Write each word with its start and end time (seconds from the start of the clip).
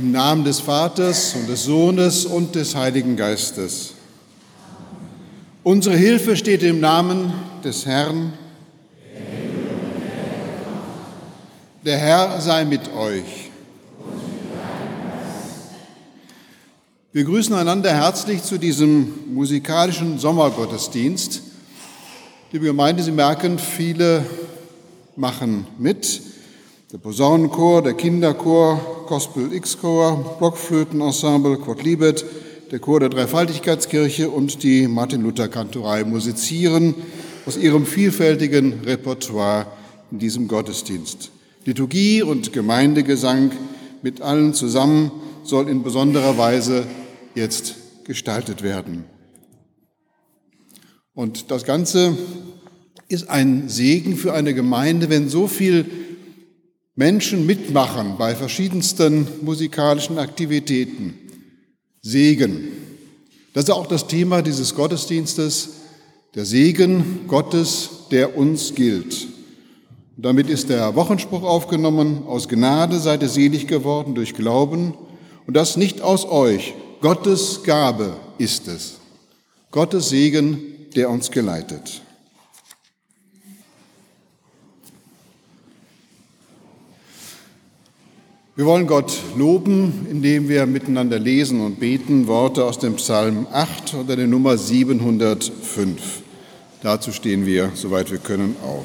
Im 0.00 0.12
Namen 0.12 0.44
des 0.44 0.60
Vaters 0.60 1.34
und 1.34 1.46
des 1.46 1.64
Sohnes 1.64 2.24
und 2.24 2.54
des 2.54 2.74
Heiligen 2.74 3.16
Geistes. 3.16 3.92
Unsere 5.62 5.94
Hilfe 5.94 6.38
steht 6.38 6.62
im 6.62 6.80
Namen 6.80 7.34
des 7.62 7.84
Herrn. 7.84 8.32
Der 11.84 11.98
Herr 11.98 12.40
sei 12.40 12.64
mit 12.64 12.80
euch. 12.94 13.50
Wir 17.12 17.24
grüßen 17.24 17.54
einander 17.54 17.92
herzlich 17.92 18.42
zu 18.42 18.56
diesem 18.56 19.34
musikalischen 19.34 20.18
Sommergottesdienst. 20.18 21.42
Liebe 22.52 22.64
Gemeinde, 22.64 23.02
Sie 23.02 23.12
merken, 23.12 23.58
viele 23.58 24.24
machen 25.14 25.66
mit. 25.78 26.22
Der 26.90 26.96
Posaunenchor, 26.96 27.82
der 27.82 27.92
Kinderchor, 27.92 28.99
Gospel 29.10 29.52
X-Chor, 29.52 30.36
Blockflötenensemble, 30.38 31.56
Quod 31.56 31.82
Libet, 31.82 32.24
der 32.70 32.78
Chor 32.78 33.00
der 33.00 33.08
Dreifaltigkeitskirche 33.08 34.30
und 34.30 34.62
die 34.62 34.86
Martin-Luther-Kantorei 34.86 36.04
musizieren 36.04 36.94
aus 37.44 37.56
ihrem 37.56 37.86
vielfältigen 37.86 38.82
Repertoire 38.84 39.66
in 40.12 40.20
diesem 40.20 40.46
Gottesdienst. 40.46 41.32
Liturgie 41.64 42.22
und 42.22 42.52
Gemeindegesang 42.52 43.50
mit 44.00 44.20
allen 44.20 44.54
zusammen 44.54 45.10
soll 45.42 45.68
in 45.68 45.82
besonderer 45.82 46.38
Weise 46.38 46.86
jetzt 47.34 47.74
gestaltet 48.04 48.62
werden. 48.62 49.06
Und 51.14 51.50
das 51.50 51.64
Ganze 51.64 52.16
ist 53.08 53.28
ein 53.28 53.68
Segen 53.68 54.16
für 54.16 54.34
eine 54.34 54.54
Gemeinde, 54.54 55.10
wenn 55.10 55.28
so 55.28 55.48
viel 55.48 56.09
Menschen 56.96 57.46
mitmachen 57.46 58.16
bei 58.18 58.34
verschiedensten 58.34 59.26
musikalischen 59.42 60.18
Aktivitäten. 60.18 61.14
Segen. 62.02 62.68
Das 63.52 63.64
ist 63.64 63.70
auch 63.70 63.86
das 63.86 64.06
Thema 64.06 64.42
dieses 64.42 64.74
Gottesdienstes, 64.74 65.70
der 66.34 66.44
Segen 66.44 67.26
Gottes, 67.26 67.90
der 68.10 68.36
uns 68.36 68.74
gilt. 68.74 69.26
Und 70.16 70.24
damit 70.24 70.48
ist 70.48 70.68
der 70.68 70.94
Wochenspruch 70.94 71.42
aufgenommen, 71.42 72.24
aus 72.26 72.48
Gnade 72.48 72.98
seid 72.98 73.22
ihr 73.22 73.28
selig 73.28 73.66
geworden 73.66 74.14
durch 74.14 74.34
Glauben 74.34 74.94
und 75.46 75.56
das 75.56 75.76
nicht 75.76 76.02
aus 76.02 76.24
euch, 76.24 76.74
Gottes 77.00 77.62
Gabe 77.64 78.16
ist 78.38 78.68
es. 78.68 78.98
Gottes 79.70 80.10
Segen, 80.10 80.58
der 80.94 81.10
uns 81.10 81.30
geleitet. 81.30 82.02
Wir 88.60 88.66
wollen 88.66 88.86
Gott 88.86 89.16
loben, 89.38 90.06
indem 90.10 90.50
wir 90.50 90.66
miteinander 90.66 91.18
lesen 91.18 91.62
und 91.62 91.80
beten 91.80 92.26
Worte 92.26 92.66
aus 92.66 92.78
dem 92.78 92.96
Psalm 92.96 93.46
8 93.50 93.94
oder 93.94 94.16
der 94.16 94.26
Nummer 94.26 94.58
705. 94.58 96.20
Dazu 96.82 97.10
stehen 97.10 97.46
wir, 97.46 97.70
soweit 97.72 98.10
wir 98.10 98.18
können, 98.18 98.56
auf. 98.62 98.84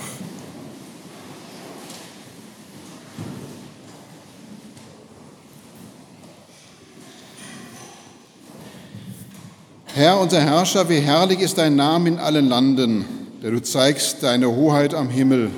Herr, 9.94 10.22
unser 10.22 10.40
Herrscher, 10.40 10.88
wie 10.88 11.02
herrlich 11.02 11.42
ist 11.42 11.58
dein 11.58 11.76
Name 11.76 12.08
in 12.08 12.18
allen 12.18 12.48
Landen, 12.48 13.04
der 13.44 13.52
du 13.52 13.62
zeigst 13.62 14.24
deine 14.24 14.56
Hoheit 14.56 14.94
am 14.94 15.10
Himmel. 15.10 15.52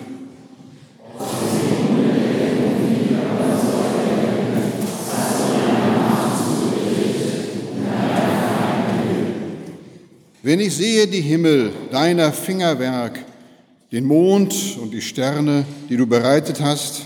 Wenn 10.47 10.61
ich 10.61 10.75
sehe 10.75 11.07
die 11.07 11.19
Himmel, 11.19 11.73
deiner 11.91 12.31
Fingerwerk, 12.31 13.19
den 13.91 14.05
Mond 14.05 14.77
und 14.81 14.93
die 14.93 15.01
Sterne, 15.01 15.65
die 15.89 15.97
du 15.97 16.07
bereitet 16.07 16.61
hast, 16.61 17.01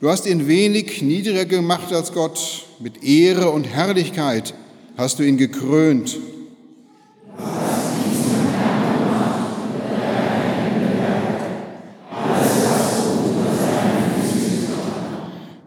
Du 0.00 0.08
hast 0.10 0.26
ihn 0.26 0.48
wenig 0.48 1.00
niedriger 1.00 1.44
gemacht 1.44 1.92
als 1.92 2.12
Gott, 2.12 2.66
mit 2.80 3.04
Ehre 3.04 3.50
und 3.50 3.62
Herrlichkeit 3.62 4.54
hast 4.96 5.20
du 5.20 5.22
ihn 5.22 5.36
gekrönt. 5.36 6.18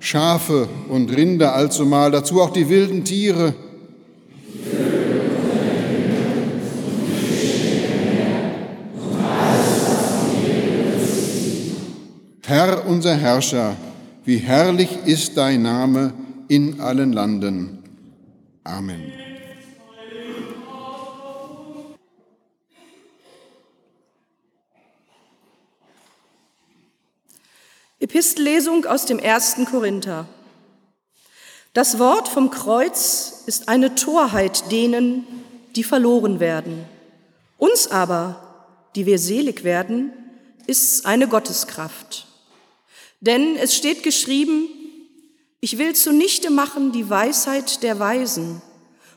Schafe 0.05 0.69
und 0.87 1.09
Rinder 1.15 1.55
allzumal, 1.55 2.11
dazu 2.11 2.39
auch 2.39 2.51
die 2.51 2.69
wilden 2.69 3.03
Tiere. 3.03 3.55
Herr 12.45 12.87
unser 12.87 13.15
Herrscher, 13.15 13.75
wie 14.25 14.37
herrlich 14.37 14.89
ist 15.05 15.37
dein 15.37 15.63
Name 15.63 16.13
in 16.49 16.79
allen 16.79 17.11
Landen. 17.11 17.79
Amen. 18.63 19.24
Epistellesung 27.99 28.85
aus 28.85 29.05
dem 29.05 29.19
ersten 29.19 29.65
Korinther. 29.65 30.27
Das 31.73 31.97
Wort 31.97 32.27
vom 32.27 32.49
Kreuz 32.49 33.43
ist 33.45 33.69
eine 33.69 33.95
Torheit 33.95 34.71
denen, 34.71 35.25
die 35.75 35.83
verloren 35.83 36.39
werden. 36.39 36.85
Uns 37.57 37.87
aber, 37.87 38.89
die 38.95 39.05
wir 39.05 39.19
selig 39.19 39.63
werden, 39.63 40.11
ist 40.67 41.05
eine 41.05 41.27
Gotteskraft. 41.27 42.27
Denn 43.21 43.55
es 43.55 43.75
steht 43.75 44.03
geschrieben, 44.03 44.67
ich 45.61 45.77
will 45.77 45.95
zunichte 45.95 46.49
machen 46.49 46.91
die 46.91 47.09
Weisheit 47.09 47.81
der 47.81 47.97
Weisen 47.99 48.61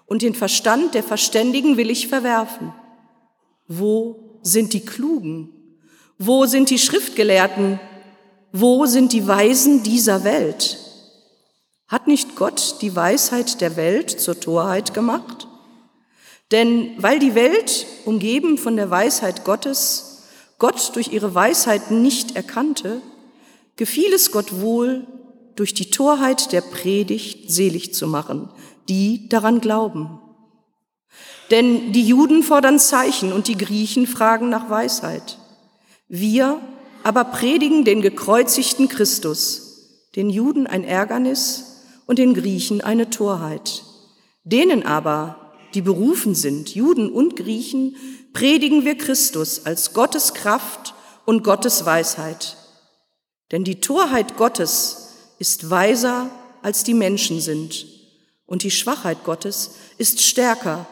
und 0.07 0.23
den 0.23 0.35
Verstand 0.35 0.95
der 0.95 1.03
Verständigen 1.03 1.77
will 1.77 1.91
ich 1.91 2.09
verwerfen. 2.09 2.73
Wo 3.67 4.41
sind 4.43 4.73
die 4.73 4.85
Klugen? 4.85 5.51
Wo 6.17 6.47
sind 6.47 6.71
die 6.71 6.79
Schriftgelehrten? 6.79 7.79
Wo 8.53 8.87
sind 8.87 9.13
die 9.13 9.27
Weisen 9.27 9.83
dieser 9.83 10.25
Welt? 10.25 10.79
Hat 11.87 12.07
nicht 12.07 12.37
Gott 12.37 12.77
die 12.81 12.95
Weisheit 12.95 13.61
der 13.61 13.77
Welt 13.77 14.11
zur 14.11 14.41
Torheit 14.41 14.95
gemacht? 14.95 15.49
Denn 16.51 16.93
weil 16.97 17.19
die 17.19 17.35
Welt, 17.35 17.87
umgeben 18.05 18.57
von 18.57 18.77
der 18.77 18.91
Weisheit 18.91 19.45
Gottes, 19.45 20.23
Gott 20.59 20.95
durch 20.95 21.13
ihre 21.13 21.35
Weisheit 21.35 21.91
nicht 21.91 22.37
erkannte, 22.37 23.03
gefiel 23.77 24.13
es 24.13 24.33
Gott 24.33 24.61
wohl, 24.61 25.07
durch 25.57 25.75
die 25.75 25.91
Torheit 25.91 26.53
der 26.53 26.61
Predigt 26.61 27.51
selig 27.51 27.93
zu 27.93 28.07
machen, 28.07 28.49
die 28.89 29.29
daran 29.29 29.61
glauben. 29.61 30.21
Denn 31.51 31.93
die 31.93 32.07
Juden 32.07 32.43
fordern 32.43 32.79
Zeichen 32.79 33.33
und 33.33 33.49
die 33.49 33.57
Griechen 33.57 34.07
fragen 34.07 34.49
nach 34.49 34.71
Weisheit. 34.71 35.39
Wir 36.09 36.61
aber 37.09 37.25
predigen 37.25 37.87
den 37.87 38.03
gekreuzigten 38.03 38.87
Christus, 38.91 40.03
den 40.15 40.29
Juden 40.29 40.67
ein 40.67 40.85
Ärgernis 40.85 41.81
und 42.05 42.19
den 42.19 42.35
Griechen 42.35 42.83
eine 42.83 43.09
Torheit. 43.09 43.83
Denen 44.45 44.83
aber, 44.85 45.55
die 45.73 45.81
berufen 45.81 46.35
sind, 46.35 46.75
Juden 46.75 47.11
und 47.11 47.35
Griechen, 47.35 47.97
predigen 48.35 48.85
wir 48.85 48.95
Christus 48.99 49.65
als 49.65 49.95
Gottes 49.95 50.35
Kraft 50.35 50.93
und 51.25 51.45
Gottes 51.45 51.87
Weisheit. 51.87 52.59
Denn 53.53 53.65
die 53.65 53.81
Torheit 53.81 54.37
Gottes 54.37 55.15
ist 55.39 55.71
weiser, 55.71 56.29
als 56.61 56.85
die 56.85 56.93
Menschen 56.93 57.41
sind, 57.41 57.87
und 58.45 58.65
die 58.65 58.71
Schwachheit 58.71 59.25
Gottes 59.25 59.77
ist 59.97 60.21
stärker, 60.21 60.87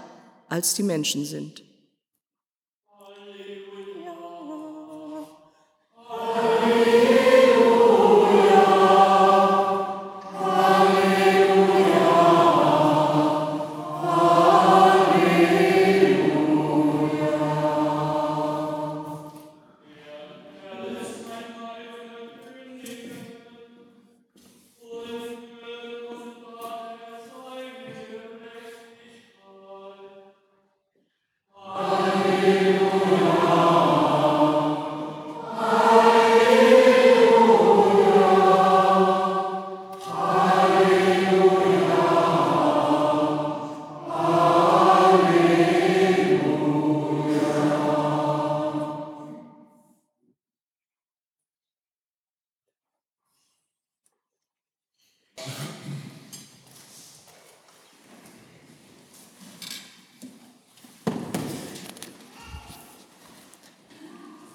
als 0.49 0.73
die 0.73 0.83
Menschen 0.83 1.27
sind. 1.27 1.66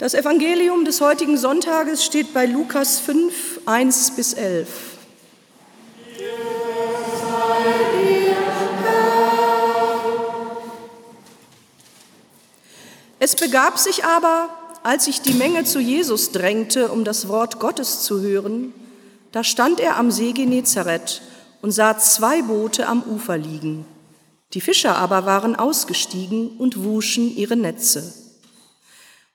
Das 0.01 0.15
Evangelium 0.15 0.83
des 0.83 0.99
heutigen 0.99 1.37
Sonntages 1.37 2.03
steht 2.03 2.33
bei 2.33 2.47
Lukas 2.47 2.99
5, 3.01 3.61
1 3.67 4.11
bis 4.15 4.33
11. 4.33 4.67
Es 13.19 13.35
begab 13.35 13.77
sich 13.77 14.03
aber, 14.03 14.49
als 14.81 15.05
sich 15.05 15.21
die 15.21 15.35
Menge 15.35 15.65
zu 15.65 15.79
Jesus 15.79 16.31
drängte, 16.31 16.91
um 16.91 17.03
das 17.03 17.27
Wort 17.27 17.59
Gottes 17.59 18.01
zu 18.01 18.21
hören, 18.21 18.73
da 19.31 19.43
stand 19.43 19.79
er 19.79 19.97
am 19.97 20.09
See 20.09 20.31
Genezareth 20.31 21.21
und 21.61 21.73
sah 21.73 21.99
zwei 21.99 22.41
Boote 22.41 22.87
am 22.87 23.03
Ufer 23.03 23.37
liegen. 23.37 23.85
Die 24.55 24.61
Fischer 24.61 24.95
aber 24.95 25.27
waren 25.27 25.55
ausgestiegen 25.55 26.57
und 26.57 26.83
wuschen 26.83 27.37
ihre 27.37 27.55
Netze. 27.55 28.20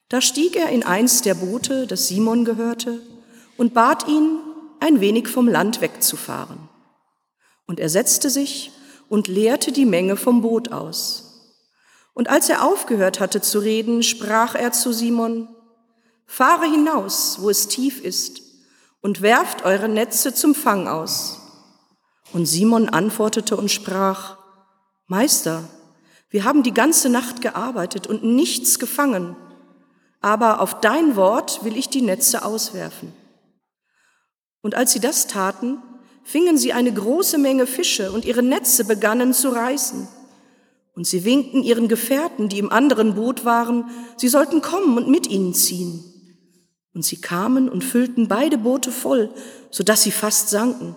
Da 0.09 0.21
stieg 0.21 0.55
er 0.55 0.69
in 0.69 0.85
eins 0.85 1.23
der 1.23 1.35
Boote, 1.35 1.87
das 1.87 2.07
Simon 2.07 2.45
gehörte, 2.45 3.01
und 3.57 3.75
bat 3.75 4.07
ihn, 4.07 4.39
ein 4.79 5.01
wenig 5.01 5.27
vom 5.29 5.49
Land 5.49 5.81
wegzufahren. 5.81 6.69
Und 7.67 7.81
er 7.81 7.89
setzte 7.89 8.31
sich 8.31 8.71
und 9.09 9.27
leerte 9.27 9.73
die 9.73 9.87
Menge 9.87 10.17
vom 10.17 10.43
Boot 10.43 10.71
aus. 10.71 11.57
Und 12.15 12.29
als 12.29 12.49
er 12.49 12.65
aufgehört 12.65 13.19
hatte 13.19 13.41
zu 13.41 13.59
reden, 13.59 14.03
sprach 14.03 14.55
er 14.55 14.73
zu 14.73 14.93
Simon, 14.93 15.49
Fahre 16.25 16.67
hinaus, 16.67 17.39
wo 17.41 17.51
es 17.51 17.69
tief 17.69 18.01
ist, 18.01 18.43
und 19.01 19.23
werft 19.23 19.65
eure 19.65 19.89
Netze 19.89 20.35
zum 20.35 20.55
Fang 20.55 20.89
aus. 20.89 21.41
Und 22.33 22.47
Simon 22.47 22.89
antwortete 22.89 23.57
und 23.57 23.71
sprach, 23.71 24.37
Meister, 25.07 25.65
wir 26.31 26.45
haben 26.45 26.63
die 26.63 26.75
ganze 26.75 27.09
Nacht 27.09 27.41
gearbeitet 27.41 28.07
und 28.07 28.25
nichts 28.25 28.79
gefangen 28.79 29.37
aber 30.27 30.61
auf 30.61 30.81
dein 30.81 31.15
Wort 31.15 31.65
will 31.65 31.77
ich 31.77 31.89
die 31.89 32.03
Netze 32.03 32.45
auswerfen. 32.45 33.13
Und 34.61 34.75
als 34.75 34.91
sie 34.91 34.99
das 34.99 35.29
taten, 35.29 35.79
fingen 36.25 36.59
sie 36.59 36.73
eine 36.73 36.93
große 36.93 37.39
Menge 37.39 37.65
Fische 37.65 38.11
und 38.11 38.25
ihre 38.25 38.43
Netze 38.43 38.85
begannen 38.85 39.33
zu 39.33 39.51
reißen. 39.51 40.09
Und 40.97 41.07
sie 41.07 41.25
winkten 41.25 41.63
ihren 41.63 41.87
Gefährten, 41.87 42.49
die 42.49 42.59
im 42.59 42.73
anderen 42.73 43.15
Boot 43.15 43.45
waren, 43.45 43.89
sie 44.17 44.27
sollten 44.27 44.63
kommen 44.63 44.99
und 44.99 45.09
mit 45.09 45.29
ihnen 45.29 45.55
ziehen. 45.55 46.03
Und 46.93 47.05
sie 47.05 47.21
kamen 47.21 47.69
und 47.69 47.85
füllten 47.85 48.27
beide 48.27 48.59
Boote 48.59 48.91
voll, 48.91 49.33
so 49.71 49.85
dass 49.85 50.03
sie 50.03 50.11
fast 50.11 50.51
sanken. 50.51 50.97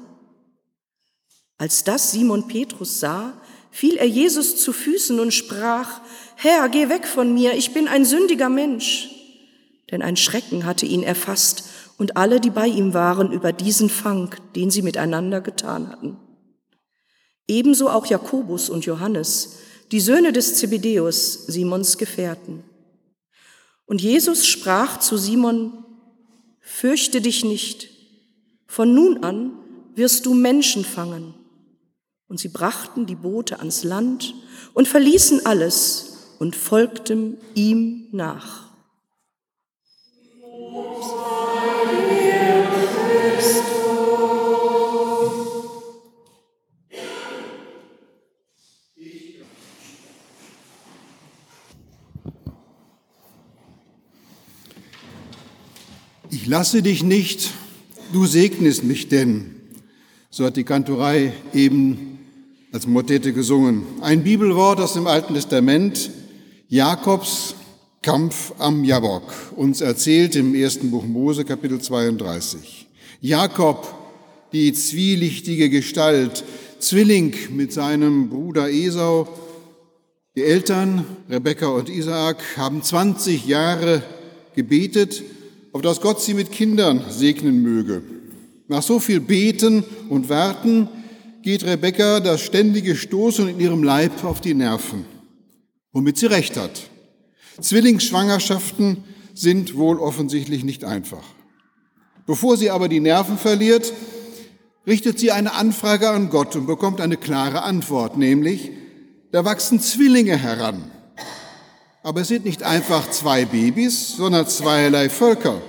Als 1.60 1.84
das 1.84 2.10
Simon 2.10 2.48
Petrus 2.48 3.00
sah, 3.00 3.34
fiel 3.70 3.96
er 3.98 4.08
Jesus 4.08 4.56
zu 4.56 4.74
Füßen 4.74 5.20
und 5.20 5.36
sprach, 5.36 6.02
Herr, 6.36 6.68
geh 6.68 6.90
weg 6.90 7.06
von 7.06 7.32
mir, 7.32 7.54
ich 7.54 7.76
bin 7.76 7.88
ein 7.88 8.06
sündiger 8.06 8.50
Mensch 8.50 9.18
denn 9.92 10.02
ein 10.02 10.16
Schrecken 10.16 10.66
hatte 10.66 10.86
ihn 10.86 11.04
erfasst 11.04 11.64
und 11.98 12.18
alle, 12.18 12.40
die 12.40 12.50
bei 12.50 12.68
ihm 12.68 12.94
waren, 12.94 13.32
über 13.32 13.52
diesen 13.52 13.90
Fang, 13.90 14.36
den 14.56 14.72
sie 14.72 14.82
miteinander 14.82 15.42
getan 15.42 15.90
hatten. 15.90 16.18
Ebenso 17.48 17.90
auch 17.90 18.06
Jakobus 18.06 18.70
und 18.70 18.86
Johannes, 18.86 19.58
die 19.92 20.00
Söhne 20.00 20.32
des 20.32 20.56
Zebedeus, 20.56 21.48
Simons 21.48 21.98
Gefährten. 21.98 22.64
Und 23.86 24.02
Jesus 24.02 24.46
sprach 24.46 25.00
zu 25.00 25.18
Simon, 25.18 25.84
Fürchte 26.62 27.20
dich 27.20 27.44
nicht, 27.44 27.90
von 28.68 28.94
nun 28.94 29.24
an 29.24 29.52
wirst 29.96 30.28
du 30.28 30.36
Menschen 30.36 30.86
fangen. 30.86 31.34
Und 32.28 32.40
sie 32.40 32.50
brachten 32.50 33.08
die 33.08 33.16
Boote 33.16 33.60
ans 33.60 33.84
Land 33.84 34.36
und 34.76 34.88
verließen 34.88 35.48
alles 35.48 36.36
und 36.38 36.56
folgten 36.56 37.38
ihm 37.56 38.08
nach. 38.12 38.69
Ich 56.32 56.46
lasse 56.46 56.84
dich 56.84 57.04
nicht, 57.04 57.52
du 58.14 58.26
segnest 58.26 58.84
mich 58.84 59.08
denn. 59.08 59.56
So 60.30 60.46
hat 60.46 60.58
die 60.58 60.64
Kantorei 60.64 61.34
eben 61.54 62.20
als 62.72 62.86
Motette 62.86 63.34
gesungen. 63.34 63.84
Ein 64.02 64.24
Bibelwort 64.24 64.80
aus 64.80 64.94
dem 64.94 65.08
Alten 65.08 65.34
Testament, 65.34 66.12
Jakobs 66.68 67.56
Kampf 68.10 68.54
am 68.58 68.84
Jabok, 68.84 69.22
uns 69.56 69.82
erzählt 69.82 70.36
im 70.36 70.56
ersten 70.56 70.90
Buch 70.90 71.06
Mose, 71.06 71.46
Kapitel 71.46 71.80
32. 71.80 72.88
Jakob, 73.22 73.88
die 74.52 74.74
zwielichtige 74.74 75.70
Gestalt, 75.70 76.44
Zwilling 76.80 77.36
mit 77.52 77.72
seinem 77.72 78.30
Bruder 78.30 78.68
Esau. 78.68 79.28
Die 80.36 80.42
Eltern, 80.42 81.06
Rebekka 81.30 81.68
und 81.68 81.88
Isaak, 81.88 82.58
haben 82.58 82.82
20 82.82 83.46
Jahre 83.46 84.02
gebetet, 84.56 85.22
auf 85.72 85.84
dass 85.84 86.02
Gott 86.02 86.20
sie 86.20 86.34
mit 86.34 86.52
Kindern 86.52 87.04
segnen 87.12 87.62
möge. 87.62 88.02
Nach 88.68 88.82
so 88.82 89.00
viel 89.00 89.20
Beten 89.20 89.84
und 90.10 90.30
Warten 90.30 90.90
geht 91.44 91.64
Rebekka 91.64 92.22
das 92.22 92.42
ständige 92.42 92.96
Stoßen 92.96 93.48
in 93.50 93.60
ihrem 93.60 93.84
Leib 93.84 94.24
auf 94.24 94.42
die 94.42 94.56
Nerven, 94.56 95.06
womit 95.92 96.18
sie 96.18 96.26
recht 96.26 96.58
hat. 96.58 96.89
Zwillingsschwangerschaften 97.62 99.04
sind 99.34 99.76
wohl 99.76 100.00
offensichtlich 100.00 100.64
nicht 100.64 100.84
einfach. 100.84 101.24
Bevor 102.26 102.58
sie 102.58 102.70
aber 102.70 102.90
die 102.90 103.00
Nerven 103.00 103.38
verliert, 103.38 103.94
richtet 104.86 105.20
sie 105.20 105.32
eine 105.32 105.54
Anfrage 105.54 106.10
an 106.10 106.30
Gott 106.30 106.56
und 106.56 106.66
bekommt 106.66 107.02
eine 107.02 107.18
klare 107.18 107.64
Antwort, 107.64 108.18
nämlich, 108.18 108.72
da 109.32 109.46
wachsen 109.46 109.80
Zwillinge 109.80 110.38
heran. 110.38 110.92
Aber 112.04 112.22
es 112.22 112.28
sind 112.28 112.46
nicht 112.46 112.64
einfach 112.64 113.10
zwei 113.12 113.46
Babys, 113.46 114.16
sondern 114.16 114.48
zweierlei 114.48 115.10
Völker. 115.10 115.62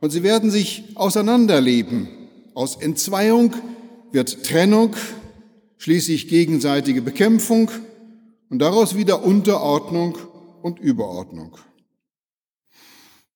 Und 0.00 0.10
sie 0.10 0.22
werden 0.22 0.50
sich 0.50 0.84
auseinanderleben. 0.94 2.08
Aus 2.54 2.76
Entzweiung 2.76 3.54
wird 4.12 4.44
Trennung, 4.44 4.94
schließlich 5.78 6.28
gegenseitige 6.28 7.02
Bekämpfung 7.02 7.70
und 8.50 8.60
daraus 8.60 8.96
wieder 8.96 9.24
Unterordnung 9.24 10.18
und 10.66 10.80
Überordnung. 10.80 11.56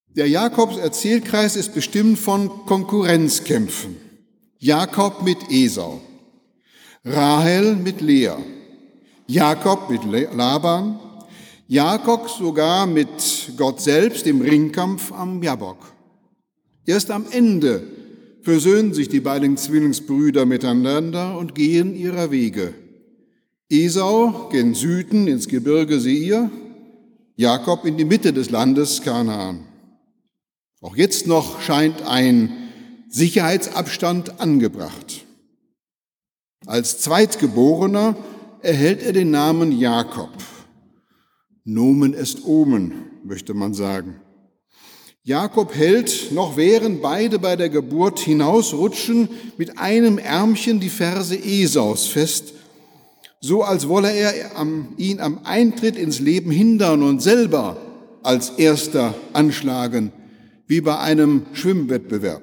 Der 0.08 0.28
Jakobs 0.28 0.76
Erzählkreis 0.76 1.54
ist 1.54 1.72
bestimmt 1.72 2.18
von 2.18 2.48
Konkurrenzkämpfen. 2.66 3.94
Jakob 4.58 5.22
mit 5.22 5.38
Esau, 5.48 6.00
Rahel 7.04 7.76
mit 7.76 8.00
Lea, 8.00 8.34
Jakob 9.28 9.88
mit 9.88 10.02
Laban, 10.34 10.98
Jakob 11.68 12.28
sogar 12.28 12.88
mit 12.88 13.52
Gott 13.56 13.80
selbst 13.80 14.26
im 14.26 14.40
Ringkampf 14.40 15.12
am 15.12 15.40
Jabok. 15.40 15.78
Erst 16.84 17.12
am 17.12 17.26
Ende 17.30 17.84
versöhnen 18.42 18.92
sich 18.92 19.08
die 19.08 19.20
beiden 19.20 19.56
Zwillingsbrüder 19.56 20.46
miteinander 20.46 21.38
und 21.38 21.54
gehen 21.54 21.94
ihrer 21.94 22.32
Wege. 22.32 22.74
Esau 23.68 24.48
gen 24.50 24.74
Süden 24.74 25.28
ins 25.28 25.46
Gebirge 25.46 26.00
Seir, 26.00 26.50
Jakob 27.40 27.86
in 27.86 27.96
die 27.96 28.04
Mitte 28.04 28.34
des 28.34 28.50
Landes 28.50 29.00
Kanaan. 29.00 29.64
Auch 30.82 30.94
jetzt 30.94 31.26
noch 31.26 31.62
scheint 31.62 32.02
ein 32.02 32.68
Sicherheitsabstand 33.08 34.42
angebracht. 34.42 35.24
Als 36.66 37.00
Zweitgeborener 37.00 38.14
erhält 38.60 39.02
er 39.02 39.14
den 39.14 39.30
Namen 39.30 39.72
Jakob. 39.72 40.28
Nomen 41.64 42.12
est 42.12 42.44
Omen, 42.44 43.06
möchte 43.24 43.54
man 43.54 43.72
sagen. 43.72 44.20
Jakob 45.22 45.74
hält, 45.74 46.32
noch 46.32 46.58
während 46.58 47.00
beide 47.00 47.38
bei 47.38 47.56
der 47.56 47.70
Geburt 47.70 48.20
hinausrutschen, 48.20 49.30
mit 49.56 49.78
einem 49.78 50.18
Ärmchen 50.18 50.78
die 50.78 50.90
Verse 50.90 51.34
Esaus 51.34 52.06
fest 52.06 52.52
so 53.40 53.62
als 53.62 53.88
wolle 53.88 54.12
er 54.12 54.34
ihn 54.98 55.20
am 55.20 55.40
Eintritt 55.44 55.96
ins 55.96 56.20
Leben 56.20 56.50
hindern 56.50 57.02
und 57.02 57.22
selber 57.22 57.78
als 58.22 58.50
erster 58.50 59.14
anschlagen, 59.32 60.12
wie 60.66 60.82
bei 60.82 60.98
einem 60.98 61.46
Schwimmwettbewerb. 61.54 62.42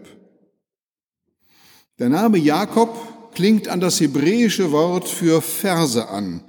Der 2.00 2.10
Name 2.10 2.40
Jakob 2.40 3.34
klingt 3.34 3.68
an 3.68 3.80
das 3.80 4.00
hebräische 4.00 4.72
Wort 4.72 5.08
für 5.08 5.42
Verse 5.42 6.10
an, 6.10 6.44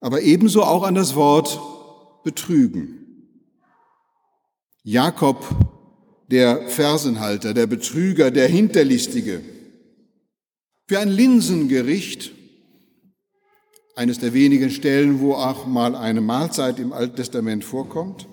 aber 0.00 0.20
ebenso 0.20 0.62
auch 0.62 0.82
an 0.82 0.94
das 0.94 1.14
Wort 1.14 1.58
betrügen. 2.22 3.00
Jakob, 4.82 5.42
der 6.30 6.68
Fersenhalter, 6.68 7.54
der 7.54 7.66
Betrüger, 7.66 8.30
der 8.30 8.48
Hinterlistige. 8.48 9.40
Für 10.86 10.98
ein 10.98 11.08
Linsengericht 11.08 12.32
eines 13.94 14.18
der 14.18 14.34
wenigen 14.34 14.70
Stellen, 14.70 15.20
wo 15.20 15.34
auch 15.34 15.66
mal 15.66 15.94
eine 15.94 16.20
Mahlzeit 16.20 16.78
im 16.78 16.92
Alten 16.92 17.16
Testament 17.16 17.64
vorkommt. 17.64 18.26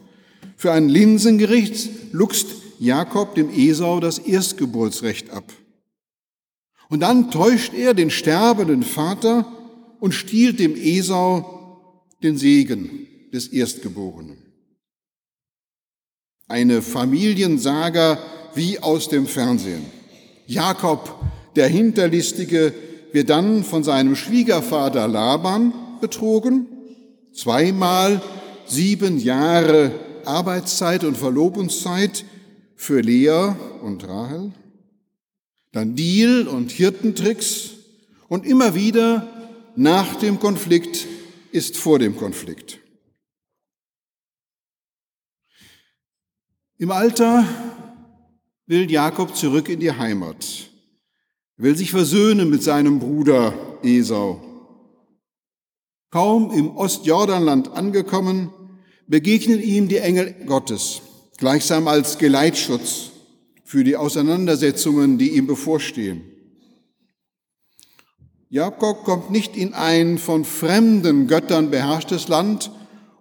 Für 0.56 0.72
ein 0.72 0.90
Linsengericht 0.90 2.14
luchst 2.14 2.48
Jakob 2.80 3.36
dem 3.36 3.50
Esau 3.50 4.00
das 4.00 4.18
Erstgeburtsrecht 4.18 5.30
ab. 5.30 5.52
Und 6.90 7.02
dann 7.02 7.32
täuscht 7.32 7.74
er 7.74 7.94
den 7.94 8.10
sterbenden 8.10 8.84
Vater 8.84 9.46
und 10.00 10.14
stiehlt 10.14 10.60
dem 10.60 10.76
Esau 10.76 11.80
den 12.22 12.38
Segen 12.38 13.08
des 13.32 13.48
Erstgeborenen. 13.48 14.38
Eine 16.48 16.82
Familiensaga 16.82 18.20
wie 18.56 18.80
aus 18.80 19.08
dem 19.08 19.26
Fernsehen. 19.26 19.86
Jakob, 20.48 21.16
der 21.56 21.68
Hinterlistige, 21.68 22.74
wird 23.12 23.30
dann 23.30 23.64
von 23.64 23.84
seinem 23.84 24.16
Schwiegervater 24.16 25.08
Laban 25.08 25.74
betrogen, 26.00 26.68
zweimal 27.34 28.22
sieben 28.66 29.20
Jahre 29.20 29.92
Arbeitszeit 30.26 31.04
und 31.04 31.18
Verlobungszeit 31.18 32.26
für 32.76 33.02
Lea 33.02 33.56
und 33.82 34.08
Rahel 34.08 34.54
dann 35.72 35.96
Deal 35.96 36.48
und 36.48 36.72
Hirtentricks 36.72 37.72
und 38.28 38.46
immer 38.46 38.76
wieder 38.76 39.28
nach 39.76 40.16
dem 40.16 40.40
Konflikt 40.40 41.08
ist 41.52 41.78
vor 41.78 42.00
dem 42.00 42.18
Konflikt. 42.18 42.80
Im 46.78 46.92
Alter 46.92 47.46
will 48.66 48.90
Jakob 48.90 49.36
zurück 49.36 49.70
in 49.70 49.80
die 49.80 49.92
Heimat, 49.92 50.71
will 51.62 51.78
sich 51.78 51.92
versöhnen 51.92 52.50
mit 52.50 52.64
seinem 52.64 52.98
Bruder 52.98 53.54
Esau. 53.84 54.42
Kaum 56.10 56.52
im 56.52 56.76
Ostjordanland 56.76 57.72
angekommen, 57.74 58.50
begegnen 59.08 59.62
ihm 59.62 59.88
die 59.88 59.98
Engel 59.98 60.34
Gottes, 60.48 61.02
gleichsam 61.38 61.88
als 61.88 62.18
Geleitschutz 62.18 63.12
für 63.64 63.84
die 63.84 63.96
Auseinandersetzungen, 63.96 65.20
die 65.20 65.36
ihm 65.36 65.46
bevorstehen. 65.46 66.24
Jakob 68.50 69.04
kommt 69.04 69.30
nicht 69.30 69.56
in 69.56 69.76
ein 69.76 70.18
von 70.18 70.44
fremden 70.44 71.28
Göttern 71.28 71.70
beherrschtes 71.70 72.28
Land 72.28 72.72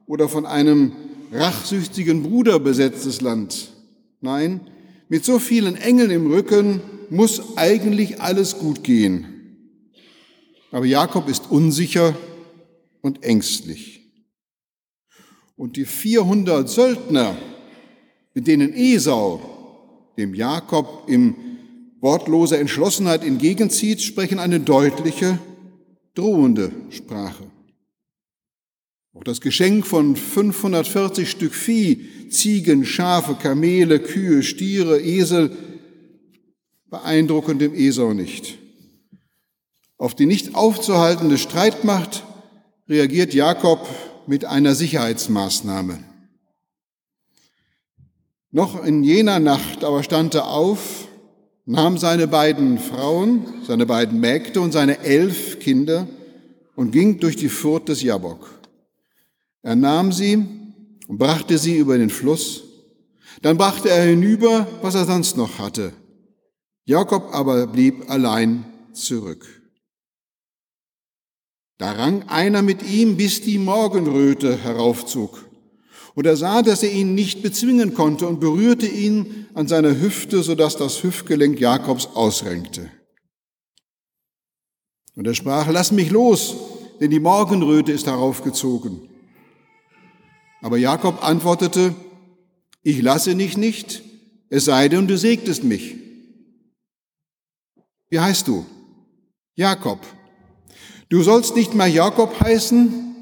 oder 0.06 0.28
von 0.30 0.46
einem 0.46 0.92
rachsüchtigen 1.30 2.22
Bruder 2.22 2.58
besetztes 2.58 3.20
Land. 3.20 3.72
Nein, 4.20 4.62
mit 5.10 5.24
so 5.24 5.40
vielen 5.40 5.76
Engeln 5.76 6.10
im 6.10 6.30
Rücken 6.30 6.80
muss 7.10 7.56
eigentlich 7.56 8.20
alles 8.22 8.58
gut 8.58 8.84
gehen. 8.84 9.26
Aber 10.70 10.86
Jakob 10.86 11.28
ist 11.28 11.50
unsicher 11.50 12.16
und 13.02 13.24
ängstlich. 13.24 14.00
Und 15.56 15.76
die 15.76 15.84
400 15.84 16.68
Söldner, 16.68 17.36
mit 18.34 18.46
denen 18.46 18.72
Esau 18.72 20.12
dem 20.16 20.32
Jakob 20.32 21.08
in 21.08 21.34
wortloser 22.00 22.60
Entschlossenheit 22.60 23.24
entgegenzieht, 23.24 24.00
sprechen 24.00 24.38
eine 24.38 24.60
deutliche, 24.60 25.40
drohende 26.14 26.70
Sprache. 26.90 27.50
Auch 29.12 29.24
das 29.24 29.40
Geschenk 29.40 29.86
von 29.86 30.14
540 30.14 31.28
Stück 31.28 31.52
Vieh, 31.52 32.06
Ziegen, 32.30 32.84
Schafe, 32.84 33.34
Kamele, 33.34 33.98
Kühe, 33.98 34.42
Stiere, 34.42 35.00
Esel, 35.00 35.50
beeindrucken 36.88 37.58
dem 37.58 37.74
Esau 37.74 38.14
nicht. 38.14 38.58
Auf 39.98 40.14
die 40.14 40.26
nicht 40.26 40.54
aufzuhaltende 40.54 41.38
Streitmacht 41.38 42.24
reagiert 42.88 43.34
Jakob 43.34 43.86
mit 44.26 44.44
einer 44.44 44.74
Sicherheitsmaßnahme. 44.74 45.98
Noch 48.50 48.84
in 48.84 49.04
jener 49.04 49.38
Nacht 49.38 49.84
aber 49.84 50.02
stand 50.02 50.34
er 50.34 50.48
auf, 50.48 51.06
nahm 51.66 51.98
seine 51.98 52.26
beiden 52.26 52.78
Frauen, 52.78 53.46
seine 53.64 53.86
beiden 53.86 54.18
Mägde 54.18 54.60
und 54.60 54.72
seine 54.72 55.00
elf 55.00 55.60
Kinder 55.60 56.08
und 56.74 56.90
ging 56.90 57.20
durch 57.20 57.36
die 57.36 57.48
Furt 57.48 57.88
des 57.88 58.02
Jabok. 58.02 58.48
Er 59.62 59.76
nahm 59.76 60.10
sie 60.10 60.59
und 61.10 61.18
brachte 61.18 61.58
sie 61.58 61.76
über 61.76 61.98
den 61.98 62.08
Fluss. 62.08 62.62
Dann 63.42 63.58
brachte 63.58 63.90
er 63.90 64.04
hinüber, 64.04 64.68
was 64.80 64.94
er 64.94 65.06
sonst 65.06 65.36
noch 65.36 65.58
hatte. 65.58 65.92
Jakob 66.84 67.34
aber 67.34 67.66
blieb 67.66 68.08
allein 68.08 68.64
zurück. 68.92 69.44
Da 71.78 71.90
rang 71.90 72.28
einer 72.28 72.62
mit 72.62 72.88
ihm, 72.88 73.16
bis 73.16 73.40
die 73.40 73.58
Morgenröte 73.58 74.56
heraufzog. 74.56 75.44
Und 76.14 76.26
er 76.26 76.36
sah, 76.36 76.62
dass 76.62 76.84
er 76.84 76.92
ihn 76.92 77.16
nicht 77.16 77.42
bezwingen 77.42 77.92
konnte 77.94 78.28
und 78.28 78.38
berührte 78.38 78.86
ihn 78.86 79.48
an 79.54 79.66
seiner 79.66 80.00
Hüfte, 80.00 80.44
sodass 80.44 80.76
das 80.76 81.02
Hüftgelenk 81.02 81.58
Jakobs 81.58 82.06
ausrenkte. 82.14 82.88
Und 85.16 85.26
er 85.26 85.34
sprach, 85.34 85.66
lass 85.72 85.90
mich 85.90 86.10
los, 86.10 86.54
denn 87.00 87.10
die 87.10 87.18
Morgenröte 87.18 87.90
ist 87.90 88.06
heraufgezogen. 88.06 89.09
Aber 90.62 90.76
Jakob 90.76 91.24
antwortete, 91.24 91.94
ich 92.82 93.02
lasse 93.02 93.34
dich 93.34 93.56
nicht, 93.56 94.02
es 94.48 94.64
sei 94.64 94.88
denn, 94.88 95.06
du 95.06 95.16
segtest 95.16 95.64
mich. 95.64 95.96
Wie 98.08 98.20
heißt 98.20 98.48
du? 98.48 98.66
Jakob. 99.54 100.00
Du 101.08 101.22
sollst 101.22 101.56
nicht 101.56 101.74
mehr 101.74 101.86
Jakob 101.86 102.40
heißen, 102.40 103.14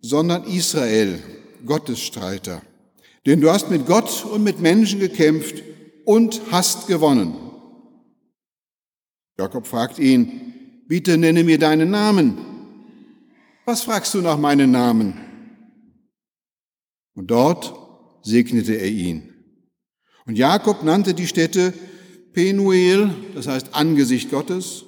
sondern 0.00 0.44
Israel 0.44 1.18
Gottesstreiter. 1.64 2.62
Denn 3.24 3.40
du 3.40 3.50
hast 3.50 3.70
mit 3.70 3.86
Gott 3.86 4.24
und 4.24 4.44
mit 4.44 4.60
Menschen 4.60 5.00
gekämpft 5.00 5.62
und 6.04 6.40
hast 6.50 6.86
gewonnen. 6.86 7.34
Jakob 9.38 9.66
fragt 9.66 9.98
ihn, 9.98 10.84
bitte 10.86 11.18
nenne 11.18 11.44
mir 11.44 11.58
deinen 11.58 11.90
Namen. 11.90 12.38
Was 13.64 13.82
fragst 13.82 14.14
du 14.14 14.22
nach 14.22 14.38
meinem 14.38 14.70
Namen? 14.70 15.25
Und 17.16 17.30
dort 17.30 17.74
segnete 18.22 18.74
er 18.74 18.88
ihn. 18.88 19.34
Und 20.26 20.38
Jakob 20.38 20.84
nannte 20.84 21.14
die 21.14 21.26
Stätte 21.26 21.72
Penuel, 22.32 23.10
das 23.34 23.48
heißt 23.48 23.74
Angesicht 23.74 24.30
Gottes, 24.30 24.84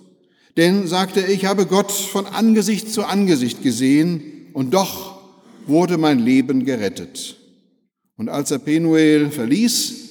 denn, 0.57 0.87
sagte 0.87 1.23
er, 1.23 1.31
ich 1.31 1.47
habe 1.47 1.67
Gott 1.67 1.91
von 1.91 2.27
Angesicht 2.27 2.93
zu 2.93 3.05
Angesicht 3.05 3.63
gesehen 3.63 4.51
und 4.53 4.75
doch 4.75 5.21
wurde 5.67 5.99
mein 5.99 6.19
Leben 6.19 6.65
gerettet. 6.65 7.37
Und 8.17 8.29
als 8.29 8.51
er 8.51 8.59
Penuel 8.59 9.31
verließ, 9.31 10.09